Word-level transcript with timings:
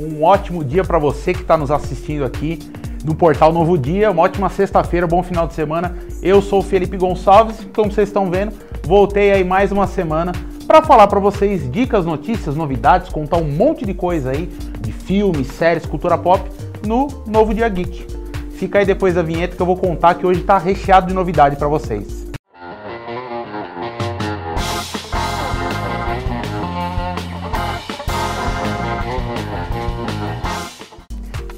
Um 0.00 0.24
ótimo 0.24 0.64
dia 0.64 0.82
para 0.82 0.98
você 0.98 1.34
que 1.34 1.42
está 1.42 1.58
nos 1.58 1.70
assistindo 1.70 2.24
aqui 2.24 2.58
no 3.04 3.14
portal 3.14 3.52
Novo 3.52 3.76
Dia. 3.76 4.10
Uma 4.10 4.22
ótima 4.22 4.48
sexta-feira, 4.48 5.06
bom 5.06 5.22
final 5.22 5.46
de 5.46 5.52
semana. 5.52 5.94
Eu 6.22 6.40
sou 6.40 6.60
o 6.60 6.62
Felipe 6.62 6.96
Gonçalves, 6.96 7.56
como 7.74 7.92
vocês 7.92 8.08
estão 8.08 8.30
vendo, 8.30 8.50
voltei 8.82 9.30
aí 9.30 9.44
mais 9.44 9.70
uma 9.70 9.86
semana 9.86 10.32
para 10.66 10.80
falar 10.80 11.06
para 11.06 11.20
vocês 11.20 11.70
dicas, 11.70 12.06
notícias, 12.06 12.56
novidades, 12.56 13.10
contar 13.10 13.36
um 13.36 13.52
monte 13.52 13.84
de 13.84 13.92
coisa 13.92 14.30
aí 14.30 14.48
de 14.80 14.90
filmes, 14.90 15.48
séries, 15.48 15.84
cultura 15.84 16.16
pop 16.16 16.50
no 16.86 17.06
Novo 17.26 17.52
Dia 17.52 17.68
Geek. 17.68 18.06
Fica 18.52 18.78
aí 18.78 18.86
depois 18.86 19.14
da 19.14 19.22
vinheta 19.22 19.54
que 19.54 19.60
eu 19.60 19.66
vou 19.66 19.76
contar 19.76 20.14
que 20.14 20.24
hoje 20.24 20.40
está 20.40 20.56
recheado 20.56 21.08
de 21.08 21.12
novidade 21.12 21.56
para 21.56 21.68
vocês. 21.68 22.19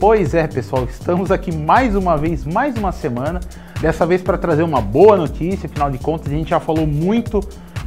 Pois 0.02 0.34
é, 0.34 0.48
pessoal, 0.48 0.82
estamos 0.82 1.30
aqui 1.30 1.54
mais 1.54 1.94
uma 1.94 2.16
vez, 2.16 2.44
mais 2.44 2.76
uma 2.76 2.90
semana, 2.90 3.38
dessa 3.80 4.04
vez 4.04 4.20
para 4.20 4.36
trazer 4.36 4.64
uma 4.64 4.80
boa 4.80 5.16
notícia, 5.16 5.68
afinal 5.68 5.92
de 5.92 5.98
contas 5.98 6.26
a 6.26 6.34
gente 6.34 6.50
já 6.50 6.58
falou 6.58 6.88
muito 6.88 7.38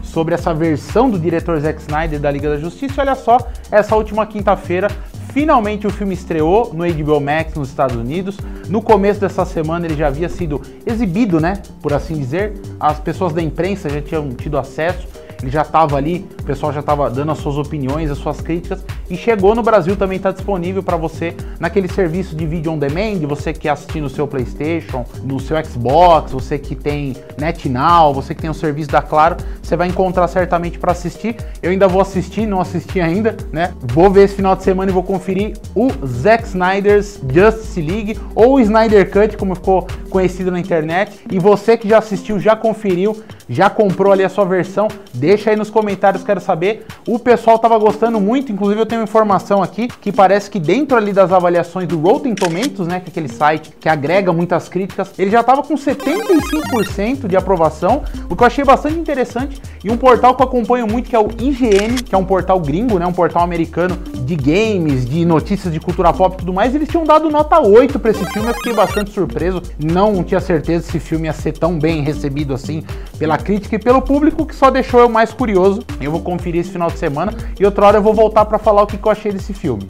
sobre 0.01 0.33
essa 0.33 0.53
versão 0.53 1.09
do 1.09 1.19
diretor 1.19 1.59
Zack 1.59 1.81
Snyder 1.81 2.17
da 2.17 2.31
Liga 2.31 2.51
da 2.51 2.57
Justiça. 2.57 2.93
E 2.95 3.01
olha 3.01 3.15
só, 3.15 3.37
essa 3.69 3.97
última 3.97 4.25
quinta-feira, 4.25 4.87
finalmente 5.33 5.85
o 5.85 5.89
filme 5.89 6.13
estreou 6.13 6.73
no 6.73 6.85
HBO 6.89 7.19
Max 7.19 7.53
nos 7.55 7.67
Estados 7.67 7.97
Unidos. 7.97 8.37
No 8.69 8.81
começo 8.81 9.19
dessa 9.19 9.43
semana 9.43 9.85
ele 9.85 9.97
já 9.97 10.07
havia 10.07 10.29
sido 10.29 10.61
exibido, 10.85 11.41
né, 11.41 11.61
por 11.81 11.91
assim 11.91 12.15
dizer. 12.15 12.53
As 12.79 12.97
pessoas 12.97 13.33
da 13.33 13.41
imprensa 13.41 13.89
já 13.89 14.01
tinham 14.01 14.29
tido 14.29 14.57
acesso 14.57 15.05
ele 15.41 15.51
já 15.51 15.61
estava 15.61 15.97
ali, 15.97 16.27
o 16.39 16.43
pessoal 16.43 16.71
já 16.71 16.79
estava 16.79 17.09
dando 17.09 17.31
as 17.31 17.37
suas 17.39 17.57
opiniões, 17.57 18.09
as 18.09 18.17
suas 18.17 18.41
críticas 18.41 18.83
e 19.09 19.17
chegou 19.17 19.55
no 19.55 19.61
Brasil 19.63 19.95
também 19.95 20.17
está 20.17 20.31
disponível 20.31 20.83
para 20.83 20.97
você 20.97 21.35
naquele 21.59 21.87
serviço 21.87 22.35
de 22.35 22.45
vídeo 22.45 22.71
on 22.71 22.77
demand, 22.77 23.19
você 23.27 23.53
que 23.53 23.69
assistir 23.69 24.01
no 24.01 24.09
seu 24.09 24.27
PlayStation, 24.27 25.05
no 25.23 25.39
seu 25.39 25.63
Xbox, 25.63 26.31
você 26.31 26.57
que 26.57 26.75
tem 26.75 27.15
NetNow, 27.37 28.13
você 28.13 28.33
que 28.33 28.41
tem 28.41 28.49
o 28.49 28.53
serviço 28.53 28.89
da 28.89 29.01
Claro, 29.01 29.37
você 29.61 29.75
vai 29.75 29.87
encontrar 29.87 30.27
certamente 30.27 30.79
para 30.79 30.91
assistir. 30.91 31.35
Eu 31.61 31.71
ainda 31.71 31.87
vou 31.87 32.01
assistir, 32.01 32.45
não 32.45 32.59
assisti 32.59 32.99
ainda, 32.99 33.35
né? 33.51 33.73
Vou 33.81 34.09
ver 34.09 34.23
esse 34.23 34.35
final 34.35 34.55
de 34.55 34.63
semana 34.63 34.89
e 34.89 34.93
vou 34.93 35.03
conferir 35.03 35.53
o 35.73 35.89
Zack 36.05 36.45
Snyder's 36.45 37.19
Justice 37.31 37.81
League 37.81 38.19
ou 38.33 38.59
Snyder 38.59 39.09
Cut, 39.11 39.37
como 39.37 39.55
ficou 39.55 39.87
conhecido 40.09 40.51
na 40.51 40.59
internet. 40.59 41.19
E 41.31 41.39
você 41.39 41.77
que 41.77 41.87
já 41.87 41.99
assistiu, 41.99 42.39
já 42.39 42.55
conferiu, 42.55 43.23
já 43.49 43.69
comprou 43.69 44.11
ali 44.11 44.23
a 44.23 44.29
sua 44.29 44.45
versão, 44.45 44.87
deixa 45.13 45.49
aí 45.49 45.55
nos 45.55 45.69
comentários, 45.69 46.23
quero 46.23 46.39
saber. 46.39 46.85
O 47.07 47.19
pessoal 47.19 47.59
tava 47.59 47.77
gostando 47.77 48.19
muito, 48.19 48.51
inclusive 48.51 48.81
eu 48.81 48.85
tenho 48.85 49.03
informação 49.03 49.61
aqui 49.61 49.87
que 49.87 50.11
parece 50.11 50.49
que 50.49 50.59
dentro 50.59 50.97
ali 50.97 51.13
das 51.13 51.31
avaliações 51.31 51.87
do 51.87 51.99
Rotten 51.99 52.35
Tomatoes, 52.35 52.87
né, 52.87 52.99
que 52.99 53.07
é 53.07 53.09
aquele 53.09 53.27
site 53.27 53.71
que 53.79 53.87
agrega 53.87 54.33
muitas 54.33 54.67
críticas, 54.67 55.11
ele 55.17 55.31
já 55.31 55.43
tava 55.43 55.63
com 55.63 55.75
75% 55.75 57.27
de 57.27 57.35
aprovação, 57.35 58.03
o 58.29 58.35
que 58.35 58.43
eu 58.43 58.47
achei 58.47 58.63
bastante 58.63 58.97
interessante. 58.97 59.61
E 59.83 59.91
um 59.91 59.97
portal 59.97 60.35
que 60.35 60.41
eu 60.41 60.47
acompanho 60.47 60.87
muito 60.87 61.09
que 61.09 61.15
é 61.15 61.19
o 61.19 61.27
IGN, 61.29 62.01
que 62.03 62.15
é 62.15 62.17
um 62.17 62.25
portal 62.25 62.59
gringo, 62.59 62.97
né, 62.97 63.05
um 63.05 63.13
portal 63.13 63.43
americano 63.43 63.95
de 63.95 64.35
games, 64.35 65.05
de 65.05 65.23
notícias 65.23 65.71
de 65.71 65.79
cultura 65.79 66.11
pop 66.11 66.33
e 66.33 66.37
tudo 66.39 66.51
mais, 66.51 66.73
eles 66.73 66.89
tinham 66.89 67.03
dado 67.03 67.29
nota 67.29 67.59
8 67.59 67.99
para 67.99 68.11
esse 68.11 68.25
filme, 68.25 68.49
eu 68.49 68.53
fiquei 68.55 68.73
bastante 68.73 69.11
surpreso. 69.11 69.61
Não 69.79 70.23
tinha 70.23 70.39
certeza 70.39 70.91
se 70.91 70.99
filme 70.99 71.27
ia 71.27 71.33
ser 71.33 71.51
tão 71.53 71.77
bem 71.77 72.01
recebido 72.01 72.53
assim 72.53 72.83
pela 73.19 73.34
pela 73.35 73.37
crítica 73.37 73.75
e 73.75 73.79
pelo 73.79 74.01
público, 74.01 74.45
que 74.45 74.55
só 74.55 74.69
deixou 74.69 74.99
eu 74.99 75.09
mais 75.09 75.33
curioso. 75.33 75.83
Eu 75.99 76.11
vou 76.11 76.21
conferir 76.21 76.61
esse 76.61 76.71
final 76.71 76.89
de 76.89 76.97
semana 76.97 77.33
e 77.59 77.65
outra 77.65 77.85
hora 77.85 77.97
eu 77.97 78.01
vou 78.01 78.13
voltar 78.13 78.45
para 78.45 78.57
falar 78.57 78.83
o 78.83 78.87
que 78.87 78.97
eu 79.03 79.11
achei 79.11 79.31
desse 79.31 79.53
filme. 79.53 79.85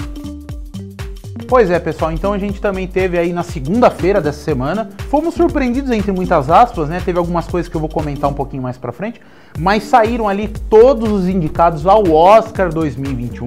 Pois 1.48 1.70
é, 1.70 1.78
pessoal, 1.78 2.12
então 2.12 2.34
a 2.34 2.40
gente 2.40 2.60
também 2.60 2.88
teve 2.88 3.20
aí 3.20 3.32
na 3.32 3.44
segunda-feira 3.44 4.20
dessa 4.20 4.40
semana, 4.40 4.90
fomos 5.12 5.36
surpreendidos 5.36 5.92
entre 5.92 6.12
muitas 6.12 6.50
aspas, 6.50 6.90
né? 6.90 7.00
Teve 7.06 7.20
algumas 7.20 7.46
coisas 7.46 7.70
que 7.70 7.78
eu 7.78 7.80
vou 7.80 7.90
comentar 7.90 8.28
um 8.28 8.34
pouquinho 8.34 8.64
mais 8.64 8.80
para 8.80 8.92
frente, 8.92 9.22
mas 9.60 9.84
saíram 9.84 10.28
ali 10.28 10.48
todos 10.48 11.12
os 11.12 11.30
indicados 11.30 11.86
ao 11.86 12.12
Oscar 12.12 12.74
2021, 12.74 13.46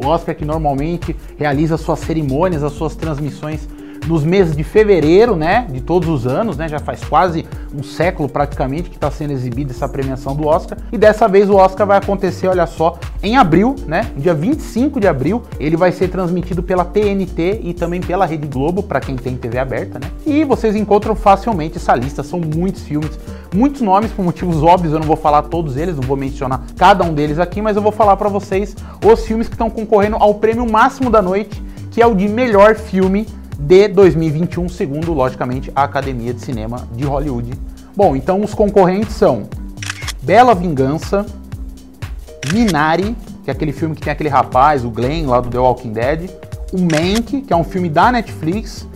o 0.00 0.06
Oscar 0.06 0.36
que 0.36 0.44
normalmente 0.44 1.16
realiza 1.36 1.76
suas 1.76 1.98
cerimônias, 1.98 2.62
as 2.62 2.74
suas 2.74 2.94
transmissões 2.94 3.68
nos 4.06 4.24
meses 4.24 4.56
de 4.56 4.64
fevereiro, 4.64 5.36
né, 5.36 5.66
de 5.70 5.80
todos 5.80 6.08
os 6.08 6.26
anos, 6.26 6.56
né, 6.56 6.68
já 6.68 6.78
faz 6.78 7.02
quase 7.04 7.46
um 7.74 7.82
século 7.82 8.28
praticamente 8.28 8.90
que 8.90 8.96
está 8.96 9.10
sendo 9.10 9.32
exibida 9.32 9.72
essa 9.72 9.88
premiação 9.88 10.34
do 10.34 10.46
Oscar. 10.46 10.78
E 10.90 10.98
dessa 10.98 11.28
vez 11.28 11.48
o 11.48 11.56
Oscar 11.56 11.86
vai 11.86 11.98
acontecer, 11.98 12.48
olha 12.48 12.66
só, 12.66 12.98
em 13.22 13.36
abril, 13.36 13.76
né, 13.86 14.10
dia 14.16 14.34
25 14.34 15.00
de 15.00 15.06
abril. 15.06 15.42
Ele 15.58 15.76
vai 15.76 15.92
ser 15.92 16.08
transmitido 16.08 16.62
pela 16.62 16.84
TNT 16.84 17.60
e 17.62 17.72
também 17.72 18.00
pela 18.00 18.26
Rede 18.26 18.46
Globo, 18.46 18.82
para 18.82 19.00
quem 19.00 19.16
tem 19.16 19.36
TV 19.36 19.58
aberta, 19.58 19.98
né. 19.98 20.10
E 20.26 20.44
vocês 20.44 20.76
encontram 20.76 21.14
facilmente 21.14 21.76
essa 21.76 21.94
lista, 21.94 22.22
são 22.22 22.40
muitos 22.40 22.82
filmes, 22.82 23.10
muitos 23.54 23.80
nomes 23.80 24.10
por 24.10 24.24
motivos 24.24 24.62
óbvios, 24.62 24.92
eu 24.92 25.00
não 25.00 25.06
vou 25.06 25.16
falar 25.16 25.42
todos 25.42 25.76
eles, 25.76 25.96
não 25.96 26.02
vou 26.02 26.16
mencionar 26.16 26.62
cada 26.76 27.04
um 27.04 27.14
deles 27.14 27.38
aqui, 27.38 27.62
mas 27.62 27.76
eu 27.76 27.82
vou 27.82 27.92
falar 27.92 28.16
para 28.16 28.28
vocês 28.28 28.76
os 29.04 29.24
filmes 29.24 29.48
que 29.48 29.54
estão 29.54 29.70
concorrendo 29.70 30.16
ao 30.16 30.34
prêmio 30.34 30.68
máximo 30.70 31.10
da 31.10 31.22
noite, 31.22 31.62
que 31.90 32.00
é 32.00 32.06
o 32.06 32.14
de 32.14 32.28
melhor 32.28 32.74
filme 32.74 33.26
de 33.62 33.88
2021, 33.88 34.68
segundo, 34.68 35.12
logicamente, 35.12 35.70
a 35.74 35.84
Academia 35.84 36.34
de 36.34 36.40
Cinema 36.40 36.86
de 36.96 37.04
Hollywood. 37.04 37.52
Bom, 37.96 38.16
então 38.16 38.42
os 38.42 38.52
concorrentes 38.52 39.14
são 39.14 39.44
Bela 40.20 40.52
Vingança, 40.52 41.24
Minari, 42.52 43.16
que 43.44 43.50
é 43.50 43.52
aquele 43.52 43.72
filme 43.72 43.94
que 43.94 44.02
tem 44.02 44.12
aquele 44.12 44.28
rapaz, 44.28 44.84
o 44.84 44.90
Glenn, 44.90 45.26
lá 45.26 45.40
do 45.40 45.48
The 45.48 45.58
Walking 45.58 45.92
Dead, 45.92 46.30
o 46.72 46.78
Mank, 46.78 47.42
que 47.42 47.52
é 47.52 47.56
um 47.56 47.62
filme 47.62 47.88
da 47.88 48.10
Netflix, 48.10 48.86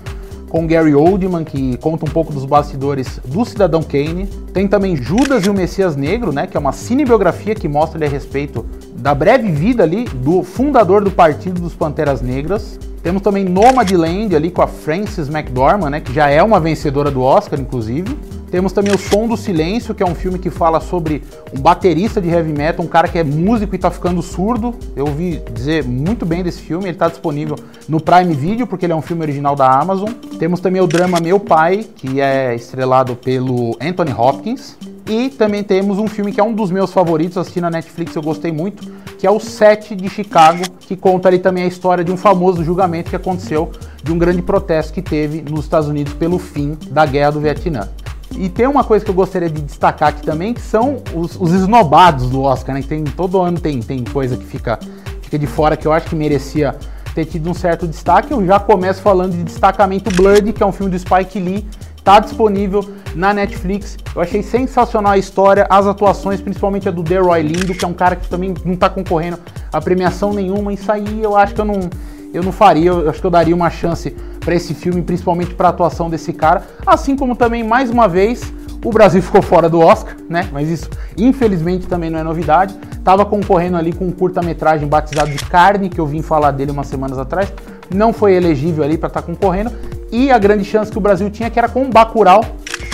com 0.49 0.67
Gary 0.67 0.95
Oldman, 0.95 1.45
que 1.45 1.77
conta 1.77 2.05
um 2.05 2.09
pouco 2.09 2.33
dos 2.33 2.45
bastidores 2.45 3.21
do 3.25 3.45
Cidadão 3.45 3.83
Kane. 3.83 4.27
Tem 4.53 4.67
também 4.67 4.97
Judas 4.97 5.47
e 5.47 5.51
o 5.51 5.55
Messias 5.55 5.95
Negro, 5.95 6.33
né, 6.33 6.47
que 6.47 6.57
é 6.57 6.61
uma 6.61 6.73
cinebiografia 6.73 7.55
que 7.55 7.69
mostra 7.69 8.05
a 8.05 8.09
respeito 8.09 8.67
da 8.97 9.15
breve 9.15 9.51
vida 9.53 9.85
ali 9.85 10.05
do 10.05 10.43
fundador 10.43 11.05
do 11.05 11.11
Partido 11.11 11.61
dos 11.61 11.75
Panteras 11.75 12.21
Negras. 12.21 12.81
Temos 13.07 13.23
também 13.23 13.45
Nomadland 13.45 14.35
ali 14.35 14.51
com 14.51 14.63
a 14.63 14.67
Frances 14.67 15.29
McDormand, 15.29 15.91
né, 15.91 16.01
que 16.01 16.13
já 16.13 16.29
é 16.29 16.43
uma 16.43 16.59
vencedora 16.59 17.09
do 17.09 17.23
Oscar, 17.23 17.61
inclusive. 17.61 18.19
Temos 18.51 18.73
também 18.73 18.93
O 18.93 18.99
Som 18.99 19.29
do 19.29 19.37
Silêncio, 19.37 19.95
que 19.95 20.03
é 20.03 20.07
um 20.07 20.15
filme 20.15 20.41
que 20.41 20.51
fala 20.51 20.81
sobre 20.81 21.23
um 21.57 21.61
baterista 21.61 22.21
de 22.21 22.29
heavy 22.29 22.53
metal, 22.53 22.85
um 22.85 22.89
cara 22.89 23.07
que 23.07 23.17
é 23.17 23.23
músico 23.23 23.77
e 23.77 23.79
tá 23.79 23.93
ficando 23.93 24.21
surdo. 24.23 24.75
Eu 24.97 25.07
ouvi 25.07 25.41
dizer 25.55 25.85
muito 25.85 26.27
bem 26.27 26.43
desse 26.43 26.61
filme, 26.61 26.89
ele 26.89 26.99
tá 26.99 27.07
disponível 27.07 27.57
no 27.89 28.01
Prime 28.01 28.35
Video, 28.35 28.67
porque 28.67 28.87
ele 28.87 28.93
é 28.93 28.97
um 28.97 29.03
filme 29.03 29.23
original 29.23 29.55
da 29.55 29.71
Amazon. 29.71 30.11
Temos 30.41 30.59
também 30.59 30.83
o 30.83 30.87
drama 30.89 31.21
Meu 31.21 31.39
Pai, 31.39 31.87
que 31.95 32.21
é 32.21 32.57
estrelado 32.57 33.15
pelo 33.15 33.77
Anthony 33.81 34.13
Hopkins. 34.13 34.77
E 35.09 35.31
também 35.31 35.63
temos 35.63 35.99
um 35.99 36.09
filme 36.09 36.33
que 36.33 36.41
é 36.41 36.45
um 36.45 36.53
dos 36.53 36.71
meus 36.71 36.93
favoritos, 36.93 37.39
assisti 37.39 37.61
na 37.61 37.71
Netflix, 37.71 38.17
eu 38.17 38.23
gostei 38.23 38.51
muito, 38.51 38.91
que 39.17 39.27
é 39.27 39.31
o 39.31 39.39
Sete 39.39 39.95
de 39.95 40.09
Chicago, 40.09 40.65
que 40.81 40.97
conta 40.97 41.29
ali 41.29 41.39
também 41.39 41.63
a 41.63 41.67
história 41.67 42.03
de 42.03 42.11
um 42.11 42.17
famoso 42.17 42.65
julgamento 42.65 43.11
que 43.11 43.17
aconteceu 43.17 43.71
de 44.03 44.13
um 44.13 44.19
grande 44.19 44.43
protesto 44.43 44.93
que 44.93 45.01
teve 45.01 45.43
nos 45.49 45.65
Estados 45.65 45.89
Unidos 45.89 46.13
pelo 46.15 46.39
fim 46.39 46.77
da 46.91 47.07
Guerra 47.07 47.31
do 47.31 47.41
Vietnã. 47.41 47.89
E 48.37 48.49
tem 48.49 48.67
uma 48.67 48.83
coisa 48.83 49.05
que 49.05 49.11
eu 49.11 49.15
gostaria 49.15 49.49
de 49.49 49.63
destacar 49.63 50.09
aqui 50.09 50.23
também, 50.23 50.53
que 50.53 50.61
são 50.61 51.03
os, 51.15 51.41
os 51.41 51.53
esnobados 51.53 52.29
do 52.29 52.43
Oscar, 52.43 52.75
né? 52.75 52.83
Tem, 52.87 53.05
todo 53.05 53.41
ano 53.41 53.61
tem, 53.61 53.81
tem 53.81 54.03
coisa 54.05 54.37
que 54.37 54.45
fica, 54.45 54.79
fica 55.23 55.39
de 55.39 55.47
fora 55.47 55.77
que 55.77 55.87
eu 55.87 55.93
acho 55.93 56.07
que 56.07 56.17
merecia 56.17 56.75
ter 57.15 57.25
tido 57.25 57.49
um 57.49 57.55
certo 57.55 57.87
destaque. 57.87 58.33
Eu 58.33 58.45
já 58.45 58.59
começo 58.59 59.01
falando 59.01 59.33
de 59.33 59.45
destacamento 59.45 60.11
Blood, 60.15 60.53
que 60.53 60.63
é 60.63 60.67
um 60.67 60.73
filme 60.73 60.91
do 60.91 60.99
Spike 60.99 61.39
Lee, 61.39 61.65
tá 62.07 62.21
disponível 62.21 62.89
na 63.17 63.35
Netflix. 63.35 63.99
Eu 64.15 64.23
achei 64.23 64.41
sensacional 64.41 65.15
a 65.15 65.19
história, 65.19 65.67
as 65.69 65.89
atuações, 65.89 66.41
principalmente 66.41 66.89
a 66.89 66.93
do 66.93 67.03
Deroy 67.03 67.43
Lindo, 67.43 67.75
que 67.75 67.85
é 67.85 67.89
um 67.89 67.93
cara 67.93 68.15
que 68.15 68.29
também 68.29 68.55
não 68.65 68.77
tá 68.77 68.89
concorrendo 68.89 69.41
a 69.73 69.81
premiação 69.81 70.33
nenhuma. 70.33 70.73
Isso 70.73 70.91
aí 70.93 71.21
eu 71.21 71.37
acho 71.37 71.53
que 71.53 71.61
eu 71.61 71.65
não, 71.65 71.91
eu 72.33 72.45
não 72.45 72.53
faria, 72.53 72.91
eu 72.91 73.11
acho 73.11 73.21
que 73.21 73.27
eu 73.27 73.31
daria 73.31 73.57
uma 73.57 73.71
chance 73.71 74.15
para 74.39 74.55
esse 74.55 74.73
filme, 74.73 75.03
principalmente 75.03 75.53
para 75.53 75.67
a 75.67 75.71
atuação 75.71 76.09
desse 76.09 76.33
cara. 76.33 76.63
Assim 76.87 77.17
como 77.17 77.35
também, 77.35 77.65
mais 77.65 77.91
uma 77.91 78.07
vez, 78.07 78.53
o 78.85 78.93
Brasil 78.93 79.21
ficou 79.21 79.43
fora 79.43 79.69
do 79.69 79.81
Oscar, 79.81 80.15
né? 80.31 80.49
Mas 80.53 80.69
isso, 80.69 80.89
infelizmente, 81.19 81.89
também 81.89 82.09
não 82.09 82.21
é 82.21 82.23
novidade. 82.23 82.73
Tava 83.03 83.25
concorrendo 83.25 83.77
ali 83.77 83.93
com 83.93 84.07
um 84.07 84.13
curta-metragem 84.13 84.87
batizado 84.87 85.33
de 85.33 85.45
Carne, 85.45 85.89
que 85.89 85.99
eu 85.99 86.07
vim 86.07 86.23
falar 86.23 86.53
dele 86.53 86.71
umas 86.71 86.87
semanas 86.87 87.19
atrás. 87.19 87.53
Não 87.93 88.13
foi 88.13 88.35
elegível 88.35 88.85
ali 88.85 88.97
para 88.97 89.09
estar 89.09 89.23
tá 89.23 89.27
concorrendo. 89.27 89.73
E 90.11 90.31
a 90.31 90.39
grande 90.39 90.65
chance 90.65 90.91
que 90.91 90.99
o 90.99 91.01
Brasil 91.01 91.31
tinha, 91.31 91.51
que 91.51 91.59
era 91.59 91.69
com 91.69 91.91
Bacurau, 91.91 92.45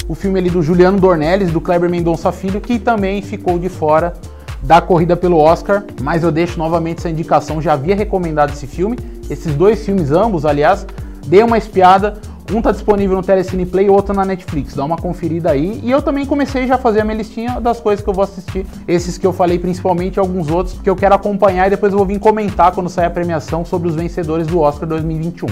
o 0.09 0.15
filme 0.15 0.39
ali 0.39 0.51
do 0.51 0.63
Juliano 0.63 0.99
Dornelles, 0.99 1.51
do 1.51 1.61
Kleber 1.61 1.91
Mendonça 1.91 2.33
Filho, 2.33 2.61
que 2.61 2.79
também 2.79 3.21
ficou 3.23 3.59
de 3.59 3.69
fora 3.69 4.15
da 4.63 4.81
corrida 4.81 5.17
pelo 5.17 5.39
Oscar, 5.39 5.85
mas 6.01 6.23
eu 6.23 6.31
deixo 6.31 6.59
novamente 6.59 6.99
essa 6.99 7.11
indicação, 7.11 7.61
já 7.61 7.73
havia 7.73 7.97
recomendado 7.97 8.53
esse 8.53 8.67
filme, 8.67 8.97
esses 9.29 9.55
dois 9.55 9.85
filmes 9.85 10.11
ambos, 10.11 10.45
aliás, 10.45 10.87
dê 11.27 11.43
uma 11.43 11.59
espiada. 11.59 12.15
Um 12.53 12.61
tá 12.61 12.71
disponível 12.71 13.17
no 13.17 13.23
Telecine 13.23 13.65
Play 13.65 13.89
outro 13.89 14.15
na 14.15 14.27
Netflix. 14.27 14.75
Dá 14.75 14.85
uma 14.85 14.97
conferida 14.97 15.53
aí. 15.53 15.81
E 15.83 15.91
eu 15.91 16.03
também 16.03 16.27
comecei 16.27 16.67
já 16.67 16.75
a 16.75 16.79
fazer 16.79 17.01
a 17.01 17.05
minha 17.05 17.17
listinha 17.17 17.59
das 17.61 17.81
coisas 17.81 18.05
que 18.05 18.11
eu 18.11 18.13
vou 18.13 18.25
assistir. 18.25 18.67
Esses 18.87 19.17
que 19.17 19.27
eu 19.27 19.33
falei 19.33 19.59
principalmente, 19.59 20.19
alguns 20.19 20.51
outros 20.51 20.79
que 20.79 20.91
eu 20.91 20.97
quero 20.97 21.15
acompanhar 21.15 21.69
e 21.69 21.71
depois 21.71 21.93
eu 21.93 21.99
vou 21.99 22.07
vir 22.07 22.19
comentar 22.19 22.73
quando 22.73 22.91
sair 22.91 23.07
a 23.07 23.11
premiação 23.11 23.65
sobre 23.65 23.89
os 23.89 23.95
vencedores 23.95 24.47
do 24.47 24.61
Oscar 24.61 24.87
2021. 24.87 25.47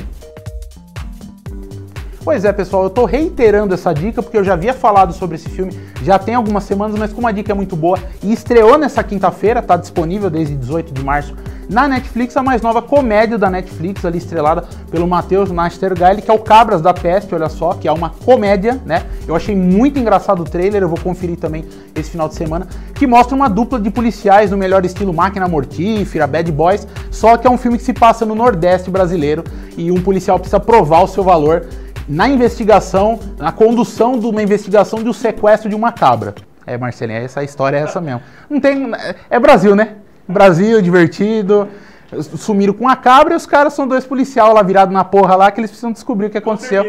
Pois 2.23 2.45
é, 2.45 2.53
pessoal, 2.53 2.85
eu 2.85 2.91
tô 2.91 3.07
reiterando 3.07 3.73
essa 3.73 3.95
dica 3.95 4.23
porque 4.23 4.37
eu 4.37 4.45
já 4.45 4.53
havia 4.53 4.75
falado 4.75 5.13
sobre 5.15 5.37
esse 5.37 5.49
filme 5.49 5.73
já 6.03 6.19
tem 6.19 6.35
algumas 6.35 6.65
semanas, 6.65 6.99
mas 6.99 7.13
como 7.13 7.27
a 7.27 7.33
dica 7.33 7.53
é 7.53 7.55
muito 7.55 7.77
boa 7.77 7.99
e 8.23 8.33
estreou 8.33 8.79
nessa 8.79 9.03
quinta-feira, 9.03 9.63
tá 9.63 9.77
disponível 9.77 10.31
desde 10.31 10.55
18 10.55 10.93
de 10.93 11.05
março 11.05 11.35
na 11.69 11.87
Netflix, 11.87 12.37
a 12.37 12.43
mais 12.43 12.63
nova 12.63 12.83
comédia 12.83 13.39
da 13.39 13.49
Netflix, 13.49 14.05
ali 14.05 14.19
estrelada 14.19 14.65
pelo 14.91 15.07
Matheus 15.07 15.53
Nastergaile, 15.53 16.21
que 16.21 16.29
é 16.29 16.35
o 16.35 16.39
Cabras 16.41 16.83
da 16.83 16.93
Peste, 16.93 17.33
olha 17.33 17.49
só, 17.49 17.75
que 17.75 17.87
é 17.87 17.93
uma 17.93 18.11
comédia, 18.11 18.81
né? 18.85 19.05
Eu 19.27 19.37
achei 19.37 19.55
muito 19.55 19.97
engraçado 19.97 20.41
o 20.41 20.45
trailer, 20.45 20.83
eu 20.83 20.89
vou 20.89 20.99
conferir 20.99 21.37
também 21.37 21.65
esse 21.95 22.11
final 22.11 22.29
de 22.29 22.35
semana, 22.35 22.67
que 22.93 23.07
mostra 23.07 23.37
uma 23.37 23.49
dupla 23.49 23.79
de 23.79 23.89
policiais 23.89 24.51
no 24.51 24.57
melhor 24.57 24.85
estilo 24.85 25.15
Máquina 25.15 25.47
Mortífera, 25.47 26.27
Bad 26.27 26.51
Boys, 26.51 26.89
só 27.09 27.37
que 27.37 27.47
é 27.47 27.51
um 27.51 27.57
filme 27.57 27.79
que 27.79 27.85
se 27.85 27.93
passa 27.93 28.27
no 28.27 28.35
Nordeste 28.35 28.91
brasileiro 28.91 29.45
e 29.77 29.93
um 29.93 30.03
policial 30.03 30.41
precisa 30.41 30.59
provar 30.59 31.05
o 31.05 31.07
seu 31.07 31.23
valor 31.23 31.67
na 32.11 32.29
investigação, 32.29 33.21
na 33.39 33.53
condução 33.53 34.19
de 34.19 34.27
uma 34.27 34.43
investigação 34.43 35.01
de 35.01 35.09
um 35.09 35.13
sequestro 35.13 35.69
de 35.69 35.77
uma 35.77 35.93
cabra. 35.93 36.35
É, 36.67 36.77
Marcelinha, 36.77 37.21
essa 37.21 37.45
história 37.45 37.77
é 37.77 37.83
essa 37.83 38.01
mesmo. 38.01 38.21
Não 38.51 38.61
tem. 38.61 38.91
É 39.31 39.39
Brasil, 39.39 39.77
né? 39.77 39.95
Brasil, 40.27 40.83
divertido. 40.83 41.69
Sumiram 42.37 42.75
com 42.75 42.89
a 42.89 42.97
cabra 42.97 43.35
e 43.35 43.37
os 43.37 43.47
caras 43.47 43.75
são 43.75 43.87
dois 43.87 44.05
policiais 44.05 44.53
lá 44.53 44.61
virados 44.61 44.93
na 44.93 45.05
porra 45.05 45.37
lá 45.37 45.51
que 45.53 45.61
eles 45.61 45.71
precisam 45.71 45.93
descobrir 45.93 46.27
o 46.27 46.31
que 46.31 46.39
aconteceu. 46.39 46.83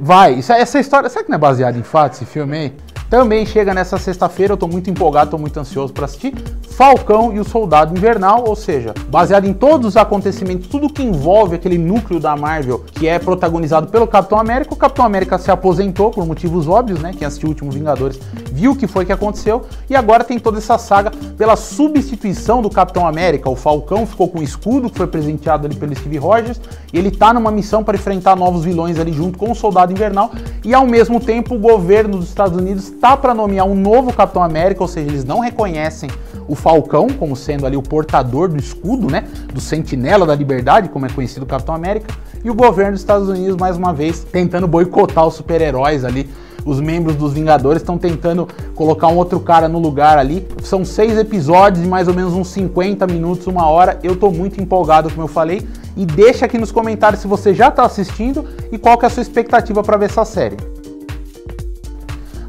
Vai, 0.00 0.34
isso, 0.34 0.52
essa 0.52 0.80
história. 0.80 1.08
Será 1.08 1.22
que 1.22 1.30
não 1.30 1.36
é 1.36 1.38
baseada 1.38 1.78
em 1.78 1.84
fato 1.84 2.14
esse 2.14 2.24
filme 2.24 2.56
aí? 2.56 2.72
Também 3.10 3.44
chega 3.44 3.74
nessa 3.74 3.98
sexta-feira, 3.98 4.52
eu 4.52 4.56
tô 4.56 4.68
muito 4.68 4.88
empolgado, 4.88 5.32
tô 5.32 5.38
muito 5.38 5.58
ansioso 5.58 5.92
para 5.92 6.04
assistir. 6.04 6.32
Falcão 6.70 7.34
e 7.34 7.40
o 7.40 7.44
Soldado 7.44 7.94
Invernal, 7.94 8.44
ou 8.46 8.54
seja, 8.54 8.94
baseado 9.08 9.46
em 9.46 9.52
todos 9.52 9.88
os 9.88 9.96
acontecimentos, 9.96 10.68
tudo 10.68 10.88
que 10.88 11.02
envolve 11.02 11.56
aquele 11.56 11.76
núcleo 11.76 12.20
da 12.20 12.36
Marvel 12.36 12.84
que 12.92 13.08
é 13.08 13.18
protagonizado 13.18 13.88
pelo 13.88 14.06
Capitão 14.06 14.38
América. 14.38 14.72
O 14.72 14.76
Capitão 14.76 15.04
América 15.04 15.38
se 15.38 15.50
aposentou 15.50 16.12
por 16.12 16.24
motivos 16.24 16.68
óbvios, 16.68 17.00
né? 17.00 17.12
Quem 17.12 17.26
assistiu 17.26 17.48
o 17.48 17.50
último 17.50 17.72
Vingadores 17.72 18.18
viu 18.52 18.72
o 18.72 18.76
que 18.76 18.86
foi 18.86 19.04
que 19.04 19.12
aconteceu 19.12 19.62
e 19.90 19.96
agora 19.96 20.22
tem 20.22 20.38
toda 20.38 20.58
essa 20.58 20.78
saga 20.78 21.10
pela 21.36 21.56
substituição 21.56 22.62
do 22.62 22.70
Capitão 22.70 23.06
América. 23.06 23.50
O 23.50 23.56
Falcão 23.56 24.06
ficou 24.06 24.28
com 24.28 24.38
o 24.38 24.42
escudo 24.42 24.88
que 24.88 24.96
foi 24.96 25.08
presenteado 25.08 25.66
ali 25.66 25.74
pelo 25.74 25.94
Steve 25.96 26.16
Rogers 26.16 26.60
e 26.92 26.98
ele 26.98 27.10
tá 27.10 27.32
numa 27.32 27.50
missão 27.50 27.82
para 27.84 27.96
enfrentar 27.96 28.36
novos 28.36 28.64
vilões 28.64 28.98
ali 28.98 29.12
junto 29.12 29.38
com 29.38 29.50
o 29.50 29.54
Soldado 29.54 29.92
Invernal 29.92 30.30
e 30.64 30.74
ao 30.74 30.86
mesmo 30.86 31.20
tempo 31.20 31.54
o 31.54 31.58
governo 31.58 32.18
dos 32.18 32.28
Estados 32.28 32.58
Unidos 32.58 32.90
tá 33.00 33.16
para 33.16 33.34
nomear 33.34 33.66
um 33.66 33.74
novo 33.74 34.12
Capitão 34.12 34.42
América, 34.42 34.82
ou 34.82 34.88
seja, 34.88 35.08
eles 35.08 35.24
não 35.24 35.40
reconhecem 35.40 36.10
o 36.48 36.54
Falcão 36.54 37.06
como 37.08 37.36
sendo 37.36 37.64
ali 37.64 37.76
o 37.76 37.82
portador 37.82 38.48
do 38.48 38.56
escudo, 38.56 39.10
né, 39.10 39.24
do 39.52 39.60
Sentinela 39.60 40.26
da 40.26 40.34
Liberdade, 40.34 40.88
como 40.88 41.06
é 41.06 41.08
conhecido 41.08 41.44
o 41.44 41.46
Capitão 41.46 41.74
América, 41.74 42.12
e 42.42 42.50
o 42.50 42.54
governo 42.54 42.92
dos 42.92 43.00
Estados 43.00 43.28
Unidos 43.28 43.56
mais 43.56 43.76
uma 43.76 43.92
vez 43.92 44.24
tentando 44.24 44.66
boicotar 44.66 45.26
os 45.26 45.34
super-heróis 45.34 46.04
ali. 46.04 46.28
Os 46.64 46.80
membros 46.80 47.16
dos 47.16 47.32
Vingadores 47.32 47.82
estão 47.82 47.98
tentando 47.98 48.48
colocar 48.74 49.08
um 49.08 49.16
outro 49.16 49.40
cara 49.40 49.68
no 49.68 49.78
lugar 49.78 50.18
ali. 50.18 50.46
São 50.62 50.84
seis 50.84 51.18
episódios 51.18 51.82
de 51.82 51.88
mais 51.88 52.08
ou 52.08 52.14
menos 52.14 52.32
uns 52.34 52.48
50 52.48 53.06
minutos, 53.06 53.46
uma 53.46 53.66
hora. 53.66 53.98
Eu 54.02 54.16
tô 54.16 54.30
muito 54.30 54.60
empolgado, 54.60 55.10
como 55.10 55.22
eu 55.22 55.28
falei. 55.28 55.66
E 55.96 56.06
deixa 56.06 56.46
aqui 56.46 56.58
nos 56.58 56.72
comentários 56.72 57.20
se 57.20 57.28
você 57.28 57.52
já 57.52 57.68
está 57.68 57.84
assistindo 57.84 58.44
e 58.70 58.78
qual 58.78 58.96
que 58.96 59.04
é 59.04 59.08
a 59.08 59.10
sua 59.10 59.22
expectativa 59.22 59.82
para 59.82 59.96
ver 59.96 60.06
essa 60.06 60.24
série. 60.24 60.56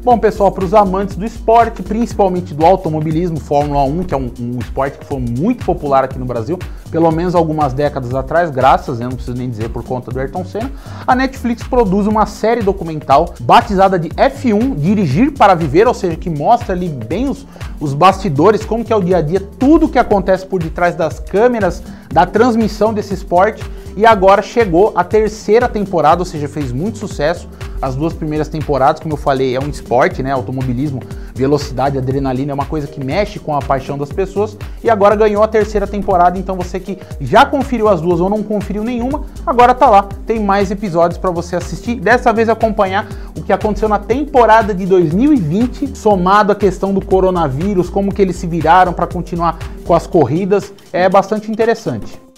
Bom, 0.04 0.18
pessoal, 0.18 0.50
para 0.50 0.64
os 0.64 0.74
amantes 0.74 1.14
do 1.14 1.24
esporte, 1.24 1.80
principalmente 1.80 2.52
do 2.52 2.66
automobilismo, 2.66 3.38
Fórmula 3.38 3.84
1, 3.84 4.02
que 4.02 4.12
é 4.12 4.16
um, 4.16 4.32
um, 4.40 4.58
esporte 4.58 4.98
que 4.98 5.06
foi 5.06 5.20
muito 5.20 5.64
popular 5.64 6.02
aqui 6.02 6.18
no 6.18 6.24
Brasil, 6.24 6.58
pelo 6.90 7.08
menos 7.12 7.36
algumas 7.36 7.72
décadas 7.72 8.12
atrás, 8.12 8.50
graças, 8.50 9.00
eu 9.00 9.08
não 9.08 9.14
preciso 9.14 9.36
nem 9.36 9.48
dizer 9.48 9.68
por 9.68 9.84
conta 9.84 10.10
do 10.10 10.18
Ayrton 10.18 10.44
Senna, 10.44 10.72
a 11.06 11.14
Netflix 11.14 11.62
produz 11.62 12.08
uma 12.08 12.26
série 12.26 12.62
documental 12.62 13.32
batizada 13.42 13.96
de 13.96 14.08
F1 14.08 14.74
Dirigir 14.74 15.34
para 15.34 15.54
Viver, 15.54 15.86
ou 15.86 15.94
seja, 15.94 16.16
que 16.16 16.28
mostra 16.28 16.74
ali 16.74 16.88
bem 16.88 17.28
os, 17.28 17.46
os 17.78 17.94
bastidores, 17.94 18.64
como 18.64 18.84
que 18.84 18.92
é 18.92 18.96
o 18.96 19.00
dia 19.00 19.18
a 19.18 19.22
dia, 19.22 19.40
tudo 19.56 19.88
que 19.88 20.00
acontece 20.00 20.44
por 20.44 20.60
detrás 20.60 20.96
das 20.96 21.20
câmeras, 21.20 21.80
da 22.12 22.26
transmissão 22.26 22.92
desse 22.92 23.14
esporte. 23.14 23.62
E 23.94 24.06
agora 24.06 24.40
chegou 24.40 24.92
a 24.96 25.04
terceira 25.04 25.68
temporada, 25.68 26.22
ou 26.22 26.24
seja, 26.24 26.48
fez 26.48 26.72
muito 26.72 26.98
sucesso 26.98 27.46
as 27.82 27.96
duas 27.96 28.12
primeiras 28.12 28.46
temporadas, 28.46 29.00
como 29.00 29.14
eu 29.14 29.18
falei, 29.18 29.56
é 29.56 29.60
um 29.60 29.68
esporte, 29.68 30.22
né? 30.22 30.30
Automobilismo, 30.30 31.02
velocidade, 31.34 31.98
adrenalina 31.98 32.52
é 32.52 32.54
uma 32.54 32.64
coisa 32.64 32.86
que 32.86 33.04
mexe 33.04 33.40
com 33.40 33.56
a 33.56 33.60
paixão 33.60 33.98
das 33.98 34.12
pessoas. 34.12 34.56
E 34.84 34.88
agora 34.88 35.16
ganhou 35.16 35.42
a 35.42 35.48
terceira 35.48 35.84
temporada, 35.84 36.38
então 36.38 36.54
você 36.54 36.78
que 36.78 36.96
já 37.20 37.44
conferiu 37.44 37.88
as 37.88 38.00
duas 38.00 38.20
ou 38.20 38.30
não 38.30 38.40
conferiu 38.40 38.84
nenhuma, 38.84 39.24
agora 39.44 39.74
tá 39.74 39.90
lá. 39.90 40.08
Tem 40.24 40.38
mais 40.38 40.70
episódios 40.70 41.18
para 41.18 41.32
você 41.32 41.56
assistir. 41.56 41.96
Dessa 41.96 42.32
vez 42.32 42.48
acompanhar 42.48 43.08
o 43.36 43.42
que 43.42 43.52
aconteceu 43.52 43.88
na 43.88 43.98
temporada 43.98 44.72
de 44.72 44.86
2020, 44.86 45.98
somado 45.98 46.52
à 46.52 46.54
questão 46.54 46.94
do 46.94 47.04
coronavírus, 47.04 47.90
como 47.90 48.14
que 48.14 48.22
eles 48.22 48.36
se 48.36 48.46
viraram 48.46 48.92
para 48.92 49.08
continuar 49.08 49.58
com 49.84 49.92
as 49.92 50.06
corridas. 50.06 50.72
É 50.92 51.08
bastante 51.08 51.50
interessante. 51.50 52.31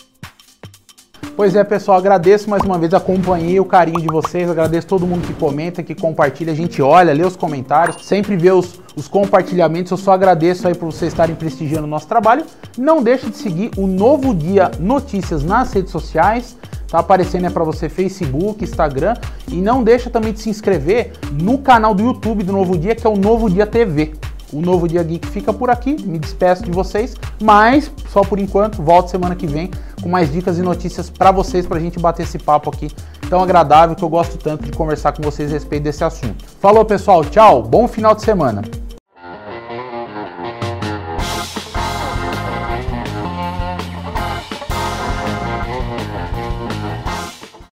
Pois 1.36 1.56
é, 1.56 1.64
pessoal, 1.64 1.98
agradeço 1.98 2.48
mais 2.48 2.62
uma 2.62 2.78
vez, 2.78 2.94
acompanhei 2.94 3.58
o 3.58 3.64
carinho 3.64 4.00
de 4.00 4.06
vocês, 4.06 4.48
agradeço 4.48 4.86
todo 4.86 5.04
mundo 5.04 5.26
que 5.26 5.34
comenta, 5.34 5.82
que 5.82 5.92
compartilha, 5.92 6.52
a 6.52 6.54
gente 6.54 6.80
olha, 6.80 7.12
lê 7.12 7.24
os 7.24 7.34
comentários, 7.34 8.06
sempre 8.06 8.36
vê 8.36 8.52
os, 8.52 8.78
os 8.94 9.08
compartilhamentos, 9.08 9.90
eu 9.90 9.96
só 9.96 10.12
agradeço 10.12 10.68
aí 10.68 10.76
por 10.76 10.92
vocês 10.92 11.12
estarem 11.12 11.34
prestigiando 11.34 11.88
o 11.88 11.90
nosso 11.90 12.06
trabalho. 12.06 12.44
Não 12.78 13.02
deixe 13.02 13.28
de 13.28 13.36
seguir 13.36 13.72
o 13.76 13.84
Novo 13.84 14.32
Dia 14.32 14.70
Notícias 14.78 15.42
nas 15.42 15.72
redes 15.72 15.90
sociais, 15.90 16.56
tá 16.86 17.00
aparecendo 17.00 17.46
é 17.46 17.50
para 17.50 17.64
você 17.64 17.88
Facebook, 17.88 18.62
Instagram, 18.62 19.14
e 19.48 19.56
não 19.56 19.82
deixa 19.82 20.08
também 20.08 20.32
de 20.32 20.38
se 20.38 20.48
inscrever 20.48 21.14
no 21.32 21.58
canal 21.58 21.96
do 21.96 22.04
YouTube 22.04 22.44
do 22.44 22.52
Novo 22.52 22.78
Dia, 22.78 22.94
que 22.94 23.04
é 23.04 23.10
o 23.10 23.16
Novo 23.16 23.50
Dia 23.50 23.66
TV. 23.66 24.12
O 24.52 24.60
Novo 24.60 24.86
Dia 24.86 25.02
Geek 25.02 25.26
fica 25.26 25.52
por 25.52 25.68
aqui, 25.68 26.00
me 26.06 26.16
despeço 26.16 26.62
de 26.62 26.70
vocês, 26.70 27.16
mas 27.42 27.90
só 28.10 28.20
por 28.22 28.38
enquanto, 28.38 28.80
volto 28.80 29.10
semana 29.10 29.34
que 29.34 29.48
vem 29.48 29.68
com 30.04 30.08
mais 30.10 30.30
dicas 30.30 30.58
e 30.58 30.62
notícias 30.62 31.08
para 31.08 31.32
vocês, 31.32 31.66
para 31.66 31.78
a 31.78 31.80
gente 31.80 31.98
bater 31.98 32.24
esse 32.24 32.38
papo 32.38 32.68
aqui 32.68 32.90
tão 33.30 33.42
agradável 33.42 33.96
que 33.96 34.04
eu 34.04 34.08
gosto 34.08 34.36
tanto 34.36 34.62
de 34.62 34.70
conversar 34.70 35.12
com 35.12 35.22
vocês 35.22 35.50
a 35.50 35.54
respeito 35.54 35.84
desse 35.84 36.04
assunto. 36.04 36.44
Falou 36.60 36.84
pessoal, 36.84 37.24
tchau, 37.24 37.62
bom 37.62 37.88
final 37.88 38.14
de 38.14 38.22
semana. 38.22 38.60